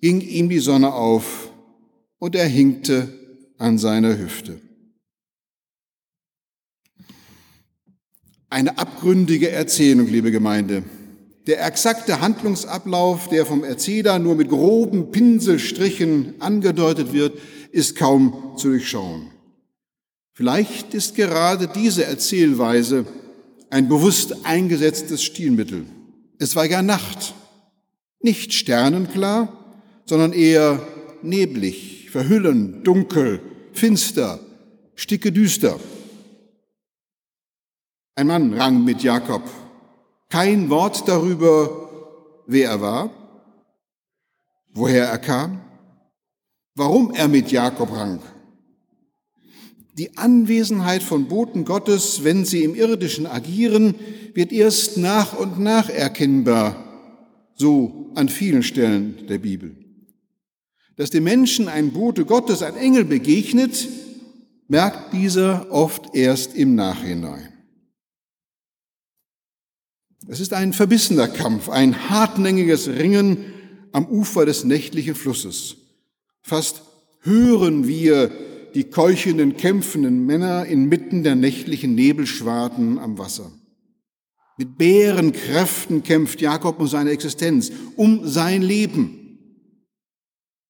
ging 0.00 0.20
ihm 0.20 0.48
die 0.48 0.58
Sonne 0.58 0.92
auf 0.92 1.52
und 2.18 2.34
er 2.34 2.48
hinkte 2.48 3.12
an 3.58 3.78
seiner 3.78 4.18
Hüfte. 4.18 4.60
Eine 8.48 8.78
abgründige 8.78 9.50
Erzählung, 9.50 10.08
liebe 10.08 10.30
Gemeinde. 10.30 10.82
Der 11.46 11.66
exakte 11.66 12.20
Handlungsablauf, 12.20 13.28
der 13.28 13.44
vom 13.44 13.64
Erzähler 13.64 14.18
nur 14.18 14.36
mit 14.36 14.48
groben 14.48 15.10
Pinselstrichen 15.10 16.34
angedeutet 16.40 17.12
wird, 17.12 17.38
ist 17.72 17.96
kaum 17.96 18.54
zu 18.56 18.68
durchschauen. 18.68 19.32
Vielleicht 20.34 20.94
ist 20.94 21.16
gerade 21.16 21.68
diese 21.68 22.04
Erzählweise 22.04 23.06
ein 23.70 23.88
bewusst 23.88 24.44
eingesetztes 24.44 25.22
Stilmittel. 25.22 25.86
Es 26.38 26.54
war 26.54 26.64
ja 26.64 26.80
Nacht, 26.82 27.34
nicht 28.20 28.52
sternenklar, 28.54 29.52
sondern 30.06 30.32
eher 30.32 30.86
neblig, 31.22 32.08
verhüllend, 32.10 32.86
dunkel, 32.86 33.40
finster, 33.72 34.38
sticke 34.94 35.32
düster. 35.32 35.80
Ein 38.14 38.26
Mann 38.28 38.54
rang 38.54 38.84
mit 38.84 39.02
Jakob. 39.02 39.42
Kein 40.32 40.70
Wort 40.70 41.06
darüber, 41.08 41.90
wer 42.46 42.70
er 42.70 42.80
war, 42.80 43.10
woher 44.72 45.04
er 45.04 45.18
kam, 45.18 45.60
warum 46.74 47.12
er 47.12 47.28
mit 47.28 47.52
Jakob 47.52 47.92
rang. 47.92 48.18
Die 49.98 50.16
Anwesenheit 50.16 51.02
von 51.02 51.28
Boten 51.28 51.66
Gottes, 51.66 52.24
wenn 52.24 52.46
sie 52.46 52.64
im 52.64 52.74
irdischen 52.74 53.26
agieren, 53.26 53.94
wird 54.32 54.52
erst 54.52 54.96
nach 54.96 55.38
und 55.38 55.60
nach 55.60 55.90
erkennbar, 55.90 56.82
so 57.54 58.10
an 58.14 58.30
vielen 58.30 58.62
Stellen 58.62 59.26
der 59.26 59.36
Bibel. 59.36 59.76
Dass 60.96 61.10
dem 61.10 61.24
Menschen 61.24 61.68
ein 61.68 61.92
Bote 61.92 62.24
Gottes, 62.24 62.62
ein 62.62 62.76
Engel 62.76 63.04
begegnet, 63.04 63.86
merkt 64.66 65.12
dieser 65.12 65.70
oft 65.70 66.14
erst 66.14 66.56
im 66.56 66.74
Nachhinein. 66.74 67.51
Es 70.28 70.40
ist 70.40 70.52
ein 70.52 70.72
verbissener 70.72 71.26
Kampf, 71.26 71.68
ein 71.68 72.08
hartnäckiges 72.08 72.88
Ringen 72.88 73.38
am 73.92 74.06
Ufer 74.06 74.46
des 74.46 74.64
nächtlichen 74.64 75.14
Flusses. 75.14 75.76
Fast 76.42 76.82
hören 77.22 77.88
wir 77.88 78.30
die 78.74 78.84
keuchenden, 78.84 79.56
kämpfenden 79.56 80.24
Männer 80.24 80.66
inmitten 80.66 81.24
der 81.24 81.34
nächtlichen 81.34 81.94
Nebelschwaden 81.94 82.98
am 82.98 83.18
Wasser. 83.18 83.50
Mit 84.56 84.78
Bärenkräften 84.78 86.02
kämpft 86.02 86.40
Jakob 86.40 86.78
um 86.78 86.86
seine 86.86 87.10
Existenz, 87.10 87.72
um 87.96 88.26
sein 88.26 88.62
Leben. 88.62 89.38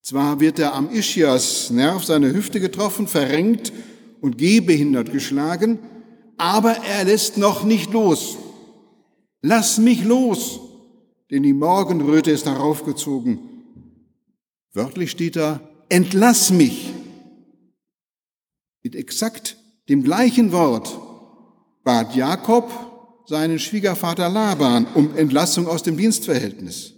Zwar 0.03 0.41
wird 0.41 0.59
er 0.59 0.75
am 0.75 0.91
Ischias 0.91 1.71
Nerv 1.71 2.05
seine 2.05 2.33
Hüfte 2.33 2.59
getroffen, 2.59 3.07
verrenkt 3.07 3.73
und 4.21 4.39
gehbehindert 4.39 5.13
geschlagen, 5.13 5.79
aber 6.39 6.73
er 6.73 7.05
lässt 7.05 7.37
noch 7.37 7.65
nicht 7.65 7.93
los. 7.93 8.39
Lass 9.43 9.79
mich 9.79 10.05
los, 10.05 10.61
denn 11.31 11.43
die 11.43 11.53
Morgenröte 11.53 12.31
ist 12.31 12.47
heraufgezogen. 12.47 13.41
Wörtlich 14.73 15.11
steht 15.11 15.37
da, 15.37 15.61
entlass 15.89 16.51
mich. 16.51 16.93
Mit 18.85 18.95
exakt 18.95 19.57
dem 19.89 20.05
gleichen 20.05 20.53
Wort 20.53 20.99
bat 21.83 22.15
Jakob 22.15 22.71
seinen 23.27 23.59
Schwiegervater 23.59 24.29
Laban 24.29 24.87
um 24.95 25.17
Entlassung 25.17 25.67
aus 25.67 25.83
dem 25.83 25.97
Dienstverhältnis. 25.97 26.95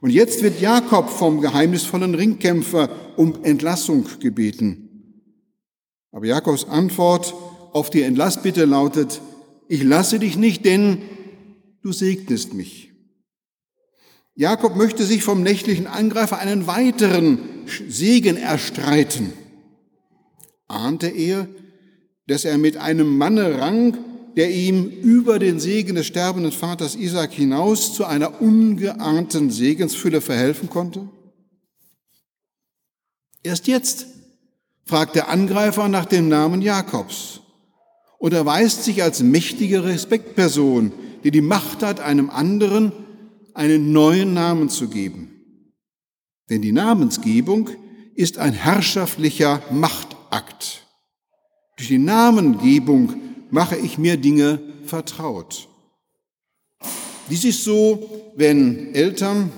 Und 0.00 0.10
jetzt 0.10 0.42
wird 0.42 0.60
Jakob 0.60 1.08
vom 1.08 1.40
geheimnisvollen 1.40 2.14
Ringkämpfer 2.14 2.90
um 3.16 3.44
Entlassung 3.44 4.06
gebeten. 4.20 4.88
Aber 6.12 6.26
Jakobs 6.26 6.64
Antwort 6.64 7.34
auf 7.72 7.90
die 7.90 8.02
Entlassbitte 8.02 8.64
lautet, 8.64 9.20
ich 9.68 9.82
lasse 9.82 10.18
dich 10.18 10.36
nicht, 10.36 10.64
denn 10.64 11.02
du 11.82 11.92
segnest 11.92 12.54
mich. 12.54 12.92
Jakob 14.34 14.76
möchte 14.76 15.04
sich 15.04 15.24
vom 15.24 15.42
nächtlichen 15.42 15.86
Angreifer 15.88 16.38
einen 16.38 16.66
weiteren 16.66 17.40
Segen 17.88 18.36
erstreiten. 18.36 19.32
Ahnte 20.68 21.08
er, 21.08 21.48
dass 22.28 22.44
er 22.44 22.56
mit 22.58 22.76
einem 22.76 23.18
Manne 23.18 23.58
rang, 23.58 23.98
der 24.36 24.52
ihm 24.52 24.86
über 24.86 25.40
den 25.40 25.58
Segen 25.58 25.96
des 25.96 26.06
sterbenden 26.06 26.52
Vaters 26.52 26.94
Isaac 26.94 27.32
hinaus 27.32 27.94
zu 27.94 28.04
einer 28.04 28.40
ungeahnten 28.40 29.50
Segensfülle 29.50 30.20
verhelfen 30.20 30.70
konnte? 30.70 31.08
Erst 33.42 33.66
jetzt 33.66 34.06
fragt 34.84 35.16
der 35.16 35.28
Angreifer 35.28 35.88
nach 35.88 36.04
dem 36.04 36.28
Namen 36.28 36.62
Jakobs 36.62 37.40
und 38.18 38.32
erweist 38.32 38.84
sich 38.84 39.02
als 39.02 39.20
mächtige 39.22 39.82
Respektperson, 39.82 40.92
die 41.24 41.30
die 41.30 41.40
Macht 41.40 41.82
hat, 41.82 42.00
einem 42.00 42.30
anderen 42.30 42.92
einen 43.54 43.92
neuen 43.92 44.34
Namen 44.34 44.68
zu 44.68 44.88
geben. 44.88 45.30
Denn 46.48 46.62
die 46.62 46.72
Namensgebung 46.72 47.70
ist 48.14 48.38
ein 48.38 48.52
herrschaftlicher 48.52 49.62
Machtakt. 49.70 50.86
Durch 51.76 51.88
die 51.88 51.98
Namengebung 51.98 53.14
mache 53.50 53.76
ich 53.76 53.98
mir 53.98 54.16
Dinge 54.16 54.60
vertraut. 54.84 55.68
Dies 57.30 57.44
ist 57.44 57.64
so, 57.64 58.32
wenn 58.36 58.94
Eltern 58.94 59.52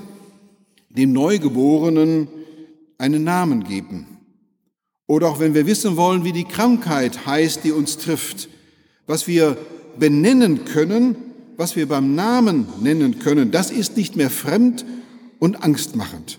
dem 0.88 1.12
Neugeborenen 1.12 2.28
einen 2.98 3.24
Namen 3.24 3.64
geben. 3.64 4.18
Oder 5.06 5.28
auch 5.28 5.40
wenn 5.40 5.54
wir 5.54 5.66
wissen 5.66 5.96
wollen, 5.96 6.24
wie 6.24 6.32
die 6.32 6.44
Krankheit 6.44 7.26
heißt, 7.26 7.64
die 7.64 7.72
uns 7.72 7.96
trifft, 7.98 8.48
was 9.06 9.26
wir 9.26 9.56
benennen 9.98 10.64
können, 10.64 11.16
was 11.60 11.76
wir 11.76 11.86
beim 11.86 12.14
Namen 12.14 12.66
nennen 12.80 13.18
können, 13.18 13.50
das 13.50 13.70
ist 13.70 13.94
nicht 13.98 14.16
mehr 14.16 14.30
fremd 14.30 14.86
und 15.38 15.62
angstmachend. 15.62 16.38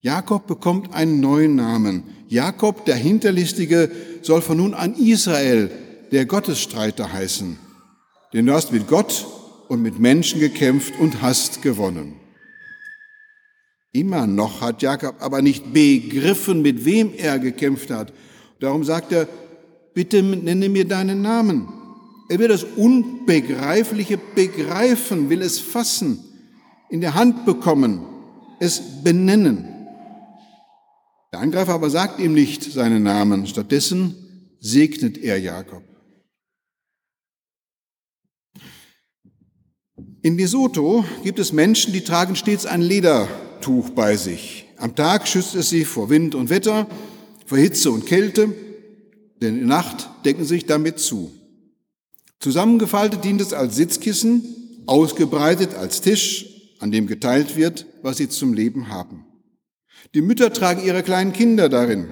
Jakob 0.00 0.46
bekommt 0.46 0.94
einen 0.94 1.20
neuen 1.20 1.54
Namen. 1.54 2.04
Jakob, 2.26 2.86
der 2.86 2.94
Hinterlistige, 2.94 3.90
soll 4.22 4.40
von 4.40 4.56
nun 4.56 4.72
an 4.72 4.94
Israel 4.94 5.70
der 6.12 6.24
Gottesstreiter 6.24 7.12
heißen, 7.12 7.58
denn 8.32 8.46
du 8.46 8.54
hast 8.54 8.72
mit 8.72 8.88
Gott 8.88 9.26
und 9.68 9.82
mit 9.82 9.98
Menschen 9.98 10.40
gekämpft 10.40 10.98
und 10.98 11.20
hast 11.20 11.60
gewonnen. 11.60 12.14
Immer 13.92 14.26
noch 14.26 14.62
hat 14.62 14.80
Jakob 14.80 15.16
aber 15.20 15.42
nicht 15.42 15.74
begriffen, 15.74 16.62
mit 16.62 16.86
wem 16.86 17.12
er 17.14 17.38
gekämpft 17.38 17.90
hat. 17.90 18.14
Darum 18.60 18.82
sagt 18.82 19.12
er, 19.12 19.28
bitte 19.92 20.22
nenne 20.22 20.70
mir 20.70 20.88
deinen 20.88 21.20
Namen. 21.20 21.85
Er 22.28 22.38
will 22.38 22.48
das 22.48 22.64
Unbegreifliche 22.64 24.18
begreifen, 24.18 25.30
will 25.30 25.42
es 25.42 25.58
fassen, 25.58 26.24
in 26.90 27.00
der 27.00 27.14
Hand 27.14 27.44
bekommen, 27.44 28.04
es 28.58 29.02
benennen. 29.04 29.68
Der 31.32 31.40
Angreifer 31.40 31.74
aber 31.74 31.90
sagt 31.90 32.18
ihm 32.18 32.32
nicht 32.32 32.62
seinen 32.62 33.02
Namen, 33.02 33.46
stattdessen 33.46 34.56
segnet 34.58 35.18
er 35.18 35.38
Jakob. 35.38 35.82
In 40.22 40.36
Lesotho 40.36 41.04
gibt 41.22 41.38
es 41.38 41.52
Menschen, 41.52 41.92
die 41.92 42.00
tragen 42.00 42.34
stets 42.34 42.66
ein 42.66 42.82
Ledertuch 42.82 43.90
bei 43.90 44.16
sich. 44.16 44.66
Am 44.76 44.96
Tag 44.96 45.28
schützt 45.28 45.54
es 45.54 45.70
sie 45.70 45.84
vor 45.84 46.10
Wind 46.10 46.34
und 46.34 46.50
Wetter, 46.50 46.88
vor 47.46 47.58
Hitze 47.58 47.92
und 47.92 48.06
Kälte, 48.06 48.52
denn 49.40 49.54
in 49.54 49.68
der 49.68 49.68
Nacht 49.68 50.08
decken 50.24 50.42
sie 50.42 50.54
sich 50.54 50.66
damit 50.66 50.98
zu. 50.98 51.30
Zusammengefaltet 52.40 53.24
dient 53.24 53.40
es 53.40 53.52
als 53.52 53.76
Sitzkissen, 53.76 54.82
ausgebreitet 54.86 55.74
als 55.74 56.00
Tisch, 56.00 56.46
an 56.78 56.92
dem 56.92 57.06
geteilt 57.06 57.56
wird, 57.56 57.86
was 58.02 58.18
sie 58.18 58.28
zum 58.28 58.52
Leben 58.52 58.88
haben. 58.88 59.24
Die 60.14 60.20
Mütter 60.20 60.52
tragen 60.52 60.84
ihre 60.84 61.02
kleinen 61.02 61.32
Kinder 61.32 61.68
darin. 61.68 62.08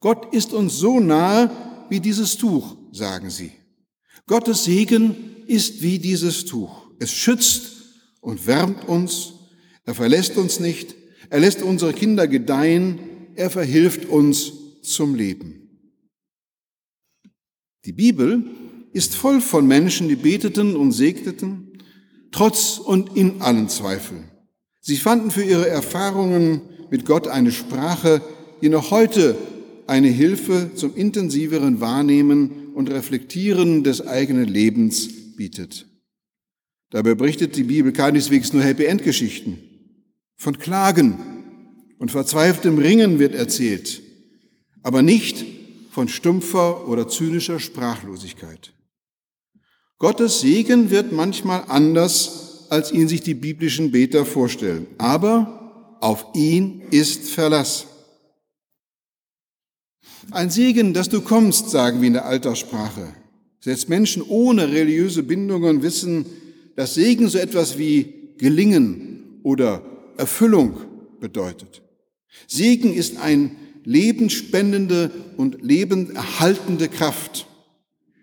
Gott 0.00 0.34
ist 0.34 0.52
uns 0.52 0.76
so 0.76 0.98
nahe 0.98 1.50
wie 1.88 2.00
dieses 2.00 2.36
Tuch, 2.36 2.76
sagen 2.92 3.30
sie. 3.30 3.52
Gottes 4.26 4.64
Segen 4.64 5.46
ist 5.46 5.82
wie 5.82 5.98
dieses 5.98 6.44
Tuch. 6.44 6.90
Es 6.98 7.12
schützt 7.12 7.72
und 8.20 8.46
wärmt 8.46 8.88
uns. 8.88 9.34
Er 9.84 9.94
verlässt 9.94 10.36
uns 10.36 10.60
nicht. 10.60 10.94
Er 11.30 11.40
lässt 11.40 11.62
unsere 11.62 11.92
Kinder 11.92 12.26
gedeihen. 12.26 12.98
Er 13.34 13.50
verhilft 13.50 14.06
uns 14.06 14.52
zum 14.82 15.14
Leben. 15.14 15.62
Die 17.84 17.92
Bibel 17.92 18.44
ist 18.92 19.14
voll 19.14 19.40
von 19.40 19.66
Menschen, 19.66 20.08
die 20.08 20.16
beteten 20.16 20.76
und 20.76 20.92
segneten, 20.92 21.78
trotz 22.30 22.78
und 22.78 23.16
in 23.16 23.40
allen 23.40 23.68
Zweifeln. 23.68 24.30
Sie 24.80 24.96
fanden 24.96 25.30
für 25.30 25.44
ihre 25.44 25.68
Erfahrungen 25.68 26.62
mit 26.90 27.06
Gott 27.06 27.28
eine 27.28 27.52
Sprache, 27.52 28.20
die 28.60 28.68
noch 28.68 28.90
heute 28.90 29.36
eine 29.86 30.08
Hilfe 30.08 30.70
zum 30.74 30.94
intensiveren 30.96 31.80
Wahrnehmen 31.80 32.72
und 32.74 32.90
Reflektieren 32.90 33.84
des 33.84 34.06
eigenen 34.06 34.46
Lebens 34.46 35.08
bietet. 35.36 35.86
Dabei 36.90 37.14
berichtet 37.14 37.56
die 37.56 37.64
Bibel 37.64 37.92
keineswegs 37.92 38.52
nur 38.52 38.62
Happy 38.62 38.84
End 38.84 39.02
Geschichten. 39.02 39.58
Von 40.36 40.58
Klagen 40.58 41.18
und 41.98 42.10
verzweifeltem 42.10 42.78
Ringen 42.78 43.18
wird 43.18 43.34
erzählt, 43.34 44.02
aber 44.82 45.02
nicht 45.02 45.44
von 45.90 46.08
stumpfer 46.08 46.88
oder 46.88 47.08
zynischer 47.08 47.60
Sprachlosigkeit. 47.60 48.72
Gottes 50.02 50.40
Segen 50.40 50.90
wird 50.90 51.12
manchmal 51.12 51.62
anders, 51.68 52.66
als 52.70 52.90
ihn 52.90 53.06
sich 53.06 53.20
die 53.20 53.34
biblischen 53.34 53.92
Beter 53.92 54.26
vorstellen, 54.26 54.88
aber 54.98 55.96
auf 56.00 56.26
ihn 56.34 56.82
ist 56.90 57.28
Verlass. 57.30 57.86
Ein 60.32 60.50
Segen, 60.50 60.92
dass 60.92 61.08
du 61.08 61.20
kommst, 61.20 61.70
sagen 61.70 62.00
wir 62.00 62.08
in 62.08 62.14
der 62.14 62.24
Alterssprache. 62.24 63.14
Selbst 63.60 63.88
Menschen 63.88 64.22
ohne 64.22 64.72
religiöse 64.72 65.22
Bindungen 65.22 65.84
wissen, 65.84 66.26
dass 66.74 66.94
Segen 66.94 67.28
so 67.28 67.38
etwas 67.38 67.78
wie 67.78 68.34
Gelingen 68.38 69.38
oder 69.44 69.82
Erfüllung 70.16 70.80
bedeutet. 71.20 71.80
Segen 72.48 72.92
ist 72.92 73.18
ein 73.18 73.54
lebensspendende 73.84 75.12
und 75.36 75.62
lebenserhaltende 75.62 76.88
Kraft. 76.88 77.46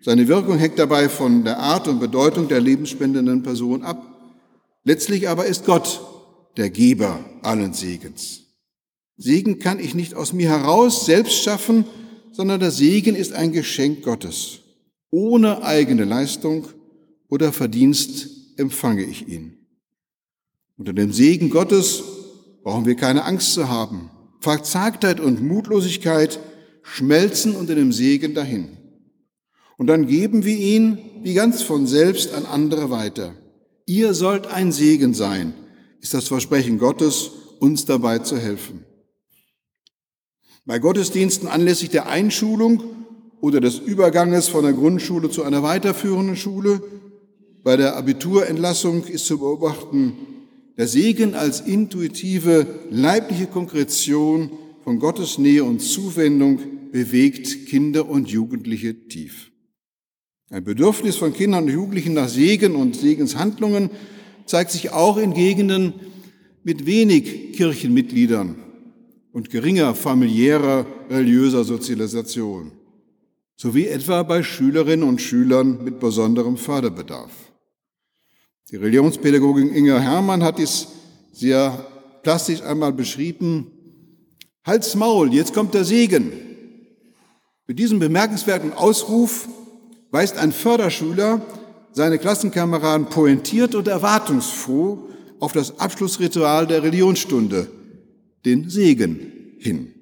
Seine 0.02 0.28
Wirkung 0.28 0.56
hängt 0.56 0.78
dabei 0.78 1.10
von 1.10 1.44
der 1.44 1.58
Art 1.58 1.86
und 1.86 2.00
Bedeutung 2.00 2.48
der 2.48 2.60
lebensspendenden 2.60 3.42
Person 3.42 3.82
ab. 3.82 4.06
Letztlich 4.82 5.28
aber 5.28 5.44
ist 5.44 5.66
Gott 5.66 6.00
der 6.56 6.70
Geber 6.70 7.22
allen 7.42 7.74
Segens. 7.74 8.40
Segen 9.18 9.58
kann 9.58 9.78
ich 9.78 9.94
nicht 9.94 10.14
aus 10.14 10.32
mir 10.32 10.48
heraus 10.48 11.04
selbst 11.04 11.42
schaffen, 11.42 11.84
sondern 12.32 12.60
der 12.60 12.70
Segen 12.70 13.14
ist 13.14 13.34
ein 13.34 13.52
Geschenk 13.52 14.02
Gottes, 14.02 14.60
ohne 15.10 15.62
eigene 15.62 16.04
Leistung 16.04 16.68
oder 17.28 17.52
Verdienst 17.52 18.28
empfange 18.56 19.04
ich 19.04 19.28
ihn. 19.28 19.58
Unter 20.78 20.94
dem 20.94 21.12
Segen 21.12 21.50
Gottes 21.50 22.02
brauchen 22.62 22.86
wir 22.86 22.94
keine 22.94 23.24
Angst 23.24 23.52
zu 23.52 23.68
haben. 23.68 24.10
Verzagtheit 24.40 25.20
und 25.20 25.42
Mutlosigkeit 25.42 26.40
schmelzen 26.82 27.54
unter 27.54 27.74
dem 27.74 27.92
Segen 27.92 28.32
dahin. 28.32 28.79
Und 29.80 29.86
dann 29.86 30.06
geben 30.06 30.44
wir 30.44 30.58
ihn 30.58 30.98
wie 31.22 31.32
ganz 31.32 31.62
von 31.62 31.86
selbst 31.86 32.34
an 32.34 32.44
andere 32.44 32.90
weiter. 32.90 33.34
Ihr 33.86 34.12
sollt 34.12 34.46
ein 34.46 34.72
Segen 34.72 35.14
sein, 35.14 35.54
ist 36.02 36.12
das 36.12 36.28
Versprechen 36.28 36.76
Gottes, 36.76 37.30
uns 37.60 37.86
dabei 37.86 38.18
zu 38.18 38.36
helfen. 38.36 38.84
Bei 40.66 40.78
Gottesdiensten 40.78 41.48
anlässlich 41.48 41.88
der 41.88 42.10
Einschulung 42.10 42.82
oder 43.40 43.62
des 43.62 43.78
Überganges 43.78 44.48
von 44.48 44.64
der 44.64 44.74
Grundschule 44.74 45.30
zu 45.30 45.44
einer 45.44 45.62
weiterführenden 45.62 46.36
Schule 46.36 46.82
bei 47.64 47.78
der 47.78 47.96
Abiturentlassung 47.96 49.04
ist 49.04 49.24
zu 49.24 49.38
beobachten, 49.38 50.12
der 50.76 50.88
Segen 50.88 51.34
als 51.34 51.62
intuitive 51.62 52.66
leibliche 52.90 53.46
Konkretion 53.46 54.50
von 54.84 54.98
Gottes 54.98 55.38
Nähe 55.38 55.64
und 55.64 55.80
Zuwendung 55.80 56.58
bewegt 56.92 57.64
Kinder 57.64 58.10
und 58.10 58.28
Jugendliche 58.28 59.08
tief. 59.08 59.49
Ein 60.52 60.64
Bedürfnis 60.64 61.14
von 61.14 61.32
Kindern 61.32 61.64
und 61.64 61.70
Jugendlichen 61.70 62.14
nach 62.14 62.28
Segen 62.28 62.74
und 62.74 62.96
Segenshandlungen 62.96 63.88
zeigt 64.46 64.72
sich 64.72 64.90
auch 64.90 65.16
in 65.16 65.32
Gegenden 65.32 65.94
mit 66.64 66.86
wenig 66.86 67.52
Kirchenmitgliedern 67.52 68.56
und 69.32 69.50
geringer 69.50 69.94
familiärer 69.94 70.86
religiöser 71.08 71.62
Sozialisation, 71.62 72.72
sowie 73.56 73.86
etwa 73.86 74.24
bei 74.24 74.42
Schülerinnen 74.42 75.08
und 75.08 75.22
Schülern 75.22 75.84
mit 75.84 76.00
besonderem 76.00 76.56
Förderbedarf. 76.56 77.30
Die 78.72 78.76
Religionspädagogin 78.76 79.72
Inge 79.72 80.00
Hermann 80.00 80.42
hat 80.42 80.58
dies 80.58 80.88
sehr 81.30 81.86
plastisch 82.24 82.60
einmal 82.62 82.92
beschrieben. 82.92 83.68
Halt's 84.64 84.96
Maul, 84.96 85.32
jetzt 85.32 85.54
kommt 85.54 85.74
der 85.74 85.84
Segen. 85.84 86.32
Mit 87.68 87.78
diesem 87.78 88.00
bemerkenswerten 88.00 88.72
Ausruf 88.72 89.48
weist 90.10 90.36
ein 90.36 90.52
Förderschüler 90.52 91.40
seine 91.92 92.18
Klassenkameraden 92.18 93.06
pointiert 93.06 93.74
und 93.74 93.88
erwartungsfroh 93.88 95.08
auf 95.40 95.52
das 95.52 95.78
Abschlussritual 95.78 96.66
der 96.66 96.82
Religionsstunde, 96.82 97.68
den 98.44 98.68
Segen, 98.68 99.56
hin. 99.58 99.94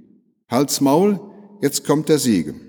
Halt's 0.49 0.81
Maul, 0.81 1.21
jetzt 1.63 1.85
kommt 1.85 2.09
der 2.09 2.19
Segen. 2.19 2.61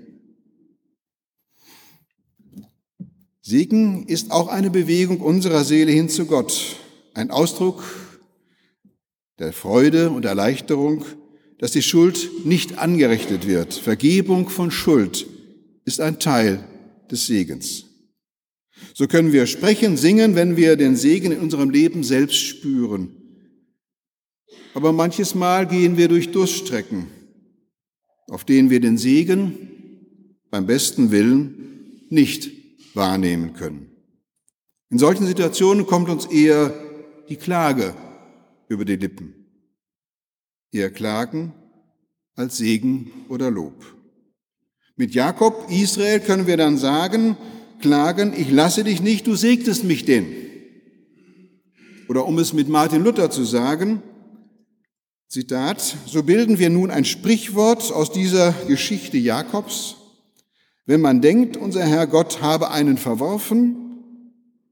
Segen 3.42 4.06
ist 4.06 4.30
auch 4.30 4.48
eine 4.48 4.70
Bewegung 4.70 5.20
unserer 5.20 5.64
Seele 5.64 5.90
hin 5.92 6.08
zu 6.08 6.26
Gott, 6.26 6.76
ein 7.14 7.30
Ausdruck 7.30 7.82
der 9.38 9.52
Freude 9.52 10.10
und 10.10 10.24
Erleichterung, 10.24 11.04
dass 11.58 11.72
die 11.72 11.82
Schuld 11.82 12.30
nicht 12.44 12.78
angerechnet 12.78 13.46
wird. 13.46 13.74
Vergebung 13.74 14.48
von 14.48 14.70
Schuld 14.70 15.26
ist 15.84 16.00
ein 16.00 16.18
Teil 16.18 16.64
des 17.10 17.26
Segens. 17.26 17.84
So 18.94 19.06
können 19.06 19.32
wir 19.32 19.46
sprechen, 19.46 19.96
singen, 19.96 20.34
wenn 20.34 20.56
wir 20.56 20.76
den 20.76 20.96
Segen 20.96 21.32
in 21.32 21.40
unserem 21.40 21.70
Leben 21.70 22.02
selbst 22.02 22.38
spüren. 22.38 23.16
Aber 24.74 24.92
manches 24.92 25.34
Mal 25.34 25.66
gehen 25.66 25.96
wir 25.96 26.08
durch 26.08 26.30
Durststrecken, 26.30 27.08
auf 28.28 28.44
denen 28.44 28.70
wir 28.70 28.80
den 28.80 28.98
Segen 28.98 30.36
beim 30.50 30.66
besten 30.66 31.10
Willen 31.10 32.06
nicht 32.08 32.50
wahrnehmen 32.94 33.52
können. 33.54 33.90
In 34.90 34.98
solchen 34.98 35.26
Situationen 35.26 35.86
kommt 35.86 36.08
uns 36.08 36.26
eher 36.26 36.72
die 37.28 37.36
Klage 37.36 37.94
über 38.68 38.84
die 38.84 38.96
Lippen. 38.96 39.34
Eher 40.72 40.90
Klagen 40.90 41.52
als 42.34 42.56
Segen 42.56 43.10
oder 43.28 43.50
Lob. 43.50 43.99
Mit 45.00 45.14
Jakob, 45.14 45.70
Israel, 45.70 46.20
können 46.20 46.46
wir 46.46 46.58
dann 46.58 46.76
sagen, 46.76 47.38
klagen, 47.80 48.34
ich 48.36 48.50
lasse 48.50 48.84
dich 48.84 49.00
nicht, 49.00 49.26
du 49.26 49.34
segnest 49.34 49.82
mich 49.84 50.04
denn. 50.04 50.26
Oder 52.10 52.26
um 52.26 52.38
es 52.38 52.52
mit 52.52 52.68
Martin 52.68 53.02
Luther 53.02 53.30
zu 53.30 53.44
sagen, 53.44 54.02
Zitat, 55.26 55.96
so 56.04 56.22
bilden 56.22 56.58
wir 56.58 56.68
nun 56.68 56.90
ein 56.90 57.06
Sprichwort 57.06 57.90
aus 57.92 58.12
dieser 58.12 58.52
Geschichte 58.68 59.16
Jakobs. 59.16 59.96
Wenn 60.84 61.00
man 61.00 61.22
denkt, 61.22 61.56
unser 61.56 61.82
Herr 61.82 62.06
Gott 62.06 62.42
habe 62.42 62.70
einen 62.70 62.98
verworfen, 62.98 63.76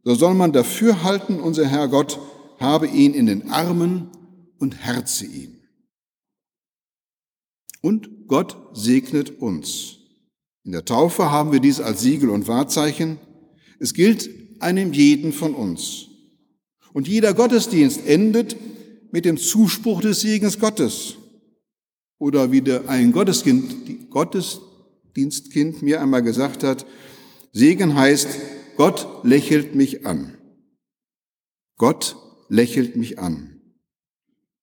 so 0.05 0.15
soll 0.15 0.35
man 0.35 0.53
dafür 0.53 1.05
halten, 1.05 1.41
unser 1.41 1.67
Herr 1.67 1.89
Gott 1.89 2.21
habe 2.61 2.87
ihn 2.87 3.15
in 3.15 3.25
den 3.25 3.51
Armen 3.51 4.11
und 4.59 4.77
herze 4.77 5.25
ihn. 5.25 5.63
Und 7.81 8.29
Gott 8.29 8.59
segnet 8.75 9.41
uns. 9.41 9.98
In 10.69 10.73
der 10.73 10.85
Taufe 10.85 11.31
haben 11.31 11.51
wir 11.51 11.61
dies 11.61 11.81
als 11.81 12.03
Siegel 12.03 12.29
und 12.29 12.47
Wahrzeichen. 12.47 13.17
Es 13.79 13.95
gilt 13.95 14.29
einem 14.61 14.93
jeden 14.93 15.33
von 15.33 15.55
uns. 15.55 16.09
Und 16.93 17.09
jeder 17.09 17.33
Gottesdienst 17.33 18.07
endet 18.07 18.55
mit 19.11 19.25
dem 19.25 19.39
Zuspruch 19.39 20.03
des 20.03 20.21
Segens 20.21 20.59
Gottes. 20.59 21.15
Oder 22.19 22.53
wie 22.53 22.61
der 22.61 22.87
ein 22.87 23.13
Gotteskind, 23.13 24.11
Gottesdienstkind 24.11 25.81
mir 25.81 26.03
einmal 26.03 26.23
gesagt 26.23 26.65
hat, 26.65 26.85
Segen 27.55 27.95
heißt, 27.95 28.29
Gott 28.77 29.09
lächelt 29.23 29.75
mich 29.75 30.05
an. 30.05 30.37
Gott 31.79 32.15
lächelt 32.51 32.95
mich 32.95 33.19
an. 33.19 33.59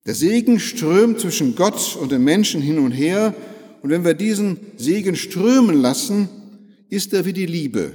Der 0.05 0.13
Segen 0.13 0.59
strömt 0.59 1.19
zwischen 1.19 1.55
Gott 1.55 1.97
und 1.99 2.11
den 2.11 2.23
Menschen 2.23 2.61
hin 2.61 2.77
und 2.77 2.91
her, 2.91 3.33
und 3.85 3.91
wenn 3.91 4.03
wir 4.03 4.15
diesen 4.15 4.57
Segen 4.77 5.15
strömen 5.15 5.79
lassen, 5.79 6.27
ist 6.89 7.13
er 7.13 7.23
wie 7.25 7.33
die 7.33 7.45
Liebe. 7.45 7.93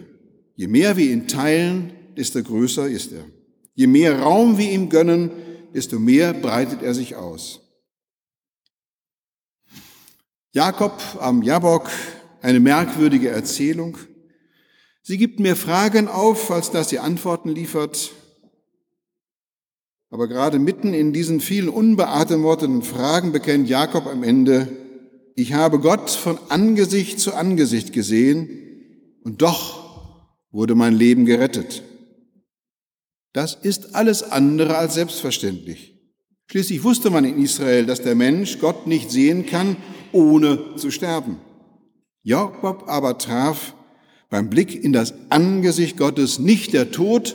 Je 0.54 0.68
mehr 0.68 0.96
wir 0.96 1.10
ihn 1.10 1.26
teilen, 1.26 1.90
desto 2.16 2.40
größer 2.44 2.88
ist 2.88 3.10
er. 3.10 3.24
Je 3.74 3.88
mehr 3.88 4.20
Raum 4.20 4.56
wir 4.56 4.70
ihm 4.70 4.88
gönnen, 4.88 5.32
desto 5.74 5.98
mehr 5.98 6.32
breitet 6.32 6.84
er 6.84 6.94
sich 6.94 7.16
aus. 7.16 7.62
Jakob 10.52 11.02
am 11.18 11.42
Jabok, 11.42 11.90
eine 12.40 12.60
merkwürdige 12.60 13.30
Erzählung. 13.30 13.98
Sie 15.02 15.18
gibt 15.18 15.40
mehr 15.40 15.56
Fragen 15.56 16.06
auf, 16.06 16.52
als 16.52 16.70
dass 16.70 16.90
sie 16.90 17.00
Antworten 17.00 17.48
liefert. 17.48 18.12
Aber 20.08 20.28
gerade 20.28 20.60
mitten 20.60 20.94
in 20.94 21.12
diesen 21.12 21.40
vielen 21.40 21.68
unbeantworteten 21.68 22.82
Fragen 22.82 23.32
bekennt 23.32 23.68
Jakob 23.68 24.06
am 24.06 24.22
Ende, 24.22 24.79
ich 25.40 25.54
habe 25.54 25.78
Gott 25.78 26.10
von 26.10 26.38
Angesicht 26.50 27.18
zu 27.18 27.34
Angesicht 27.34 27.94
gesehen 27.94 28.48
und 29.24 29.40
doch 29.40 30.26
wurde 30.50 30.74
mein 30.74 30.94
Leben 30.94 31.24
gerettet. 31.24 31.82
Das 33.32 33.54
ist 33.54 33.94
alles 33.94 34.22
andere 34.22 34.76
als 34.76 34.94
selbstverständlich. 34.94 35.94
Schließlich 36.50 36.84
wusste 36.84 37.08
man 37.08 37.24
in 37.24 37.42
Israel, 37.42 37.86
dass 37.86 38.02
der 38.02 38.16
Mensch 38.16 38.58
Gott 38.58 38.86
nicht 38.86 39.10
sehen 39.10 39.46
kann, 39.46 39.76
ohne 40.12 40.76
zu 40.76 40.90
sterben. 40.90 41.38
Jakob 42.22 42.84
aber 42.88 43.16
traf 43.16 43.74
beim 44.28 44.50
Blick 44.50 44.84
in 44.84 44.92
das 44.92 45.14
Angesicht 45.30 45.96
Gottes 45.96 46.38
nicht 46.38 46.74
der 46.74 46.90
Tod, 46.90 47.34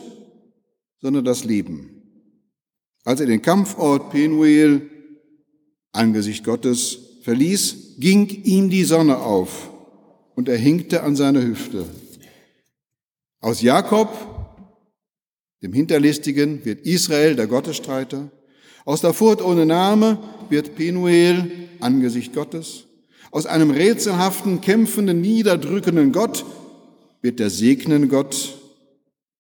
sondern 1.02 1.26
das 1.26 1.44
Leben. 1.44 2.04
Als 3.04 3.20
er 3.20 3.26
den 3.26 3.41
Kampfort 3.41 4.12
Penuel, 4.12 4.91
Angesicht 5.91 6.44
Gottes, 6.44 7.05
verließ, 7.26 7.96
ging 7.98 8.28
ihm 8.44 8.70
die 8.70 8.84
Sonne 8.84 9.18
auf 9.18 9.72
und 10.36 10.48
er 10.48 10.58
hinkte 10.58 11.02
an 11.02 11.16
seiner 11.16 11.42
Hüfte. 11.42 11.86
Aus 13.42 13.62
Jakob 13.62 14.10
dem 15.64 15.74
Hinterlistigen 15.74 16.64
wird 16.66 16.86
Israel 16.86 17.36
der 17.36 17.48
Gottesstreiter. 17.48 18.30
Aus 18.86 19.02
der 19.02 19.14
Furcht 19.14 19.42
ohne 19.42 19.66
Name 19.66 20.20
wird 20.50 20.76
Penuel 20.76 21.52
Angesicht 21.80 22.36
Gottes. 22.36 22.84
Aus 23.32 23.48
einem 23.48 23.72
rätselhaften, 23.72 24.62
kämpfenden, 24.62 25.22
niederdrückenden 25.22 26.12
Gott 26.12 26.46
wird 27.24 27.40
der 27.40 27.50
segnende 27.50 28.08
Gott, 28.08 28.60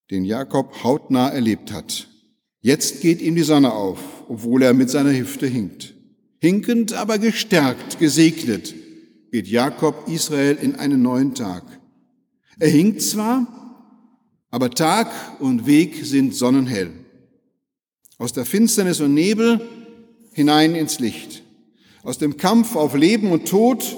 den 0.09 0.25
Jakob 0.25 0.83
hautnah 0.83 1.29
erlebt 1.29 1.71
hat. 1.71 2.07
Jetzt 2.61 3.01
geht 3.01 3.21
ihm 3.21 3.35
die 3.35 3.43
Sonne 3.43 3.73
auf, 3.73 3.99
obwohl 4.27 4.63
er 4.63 4.73
mit 4.73 4.89
seiner 4.89 5.15
Hüfte 5.15 5.45
hinkt. 5.45 5.94
Hinkend, 6.45 6.93
aber 6.93 7.17
gestärkt, 7.17 7.97
gesegnet, 7.97 8.75
geht 9.31 9.47
Jakob 9.47 10.07
Israel 10.07 10.55
in 10.61 10.75
einen 10.75 11.01
neuen 11.01 11.33
Tag. 11.33 11.63
Er 12.59 12.69
hinkt 12.69 13.01
zwar, 13.01 13.47
aber 14.51 14.69
Tag 14.69 15.11
und 15.39 15.65
Weg 15.65 16.05
sind 16.05 16.35
sonnenhell. 16.35 16.91
Aus 18.19 18.31
der 18.31 18.45
Finsternis 18.45 19.01
und 19.01 19.15
Nebel 19.15 19.59
hinein 20.33 20.75
ins 20.75 20.99
Licht. 20.99 21.41
Aus 22.03 22.19
dem 22.19 22.37
Kampf 22.37 22.75
auf 22.75 22.93
Leben 22.93 23.31
und 23.31 23.47
Tod 23.47 23.97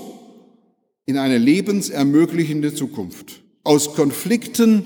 in 1.06 1.18
eine 1.18 1.40
lebensermöglichende 1.40 2.74
Zukunft. 2.74 3.42
Aus 3.66 3.94
Konflikten 3.94 4.86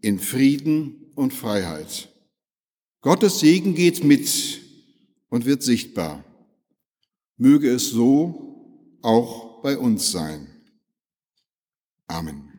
in 0.00 0.18
Frieden 0.18 1.12
und 1.16 1.34
Freiheit. 1.34 2.08
Gottes 3.02 3.40
Segen 3.40 3.74
geht 3.74 4.04
mit 4.04 4.58
und 5.28 5.44
wird 5.44 5.62
sichtbar. 5.62 6.24
Möge 7.42 7.70
es 7.70 7.90
so 7.90 9.00
auch 9.02 9.62
bei 9.62 9.76
uns 9.76 10.12
sein. 10.12 10.46
Amen. 12.06 12.51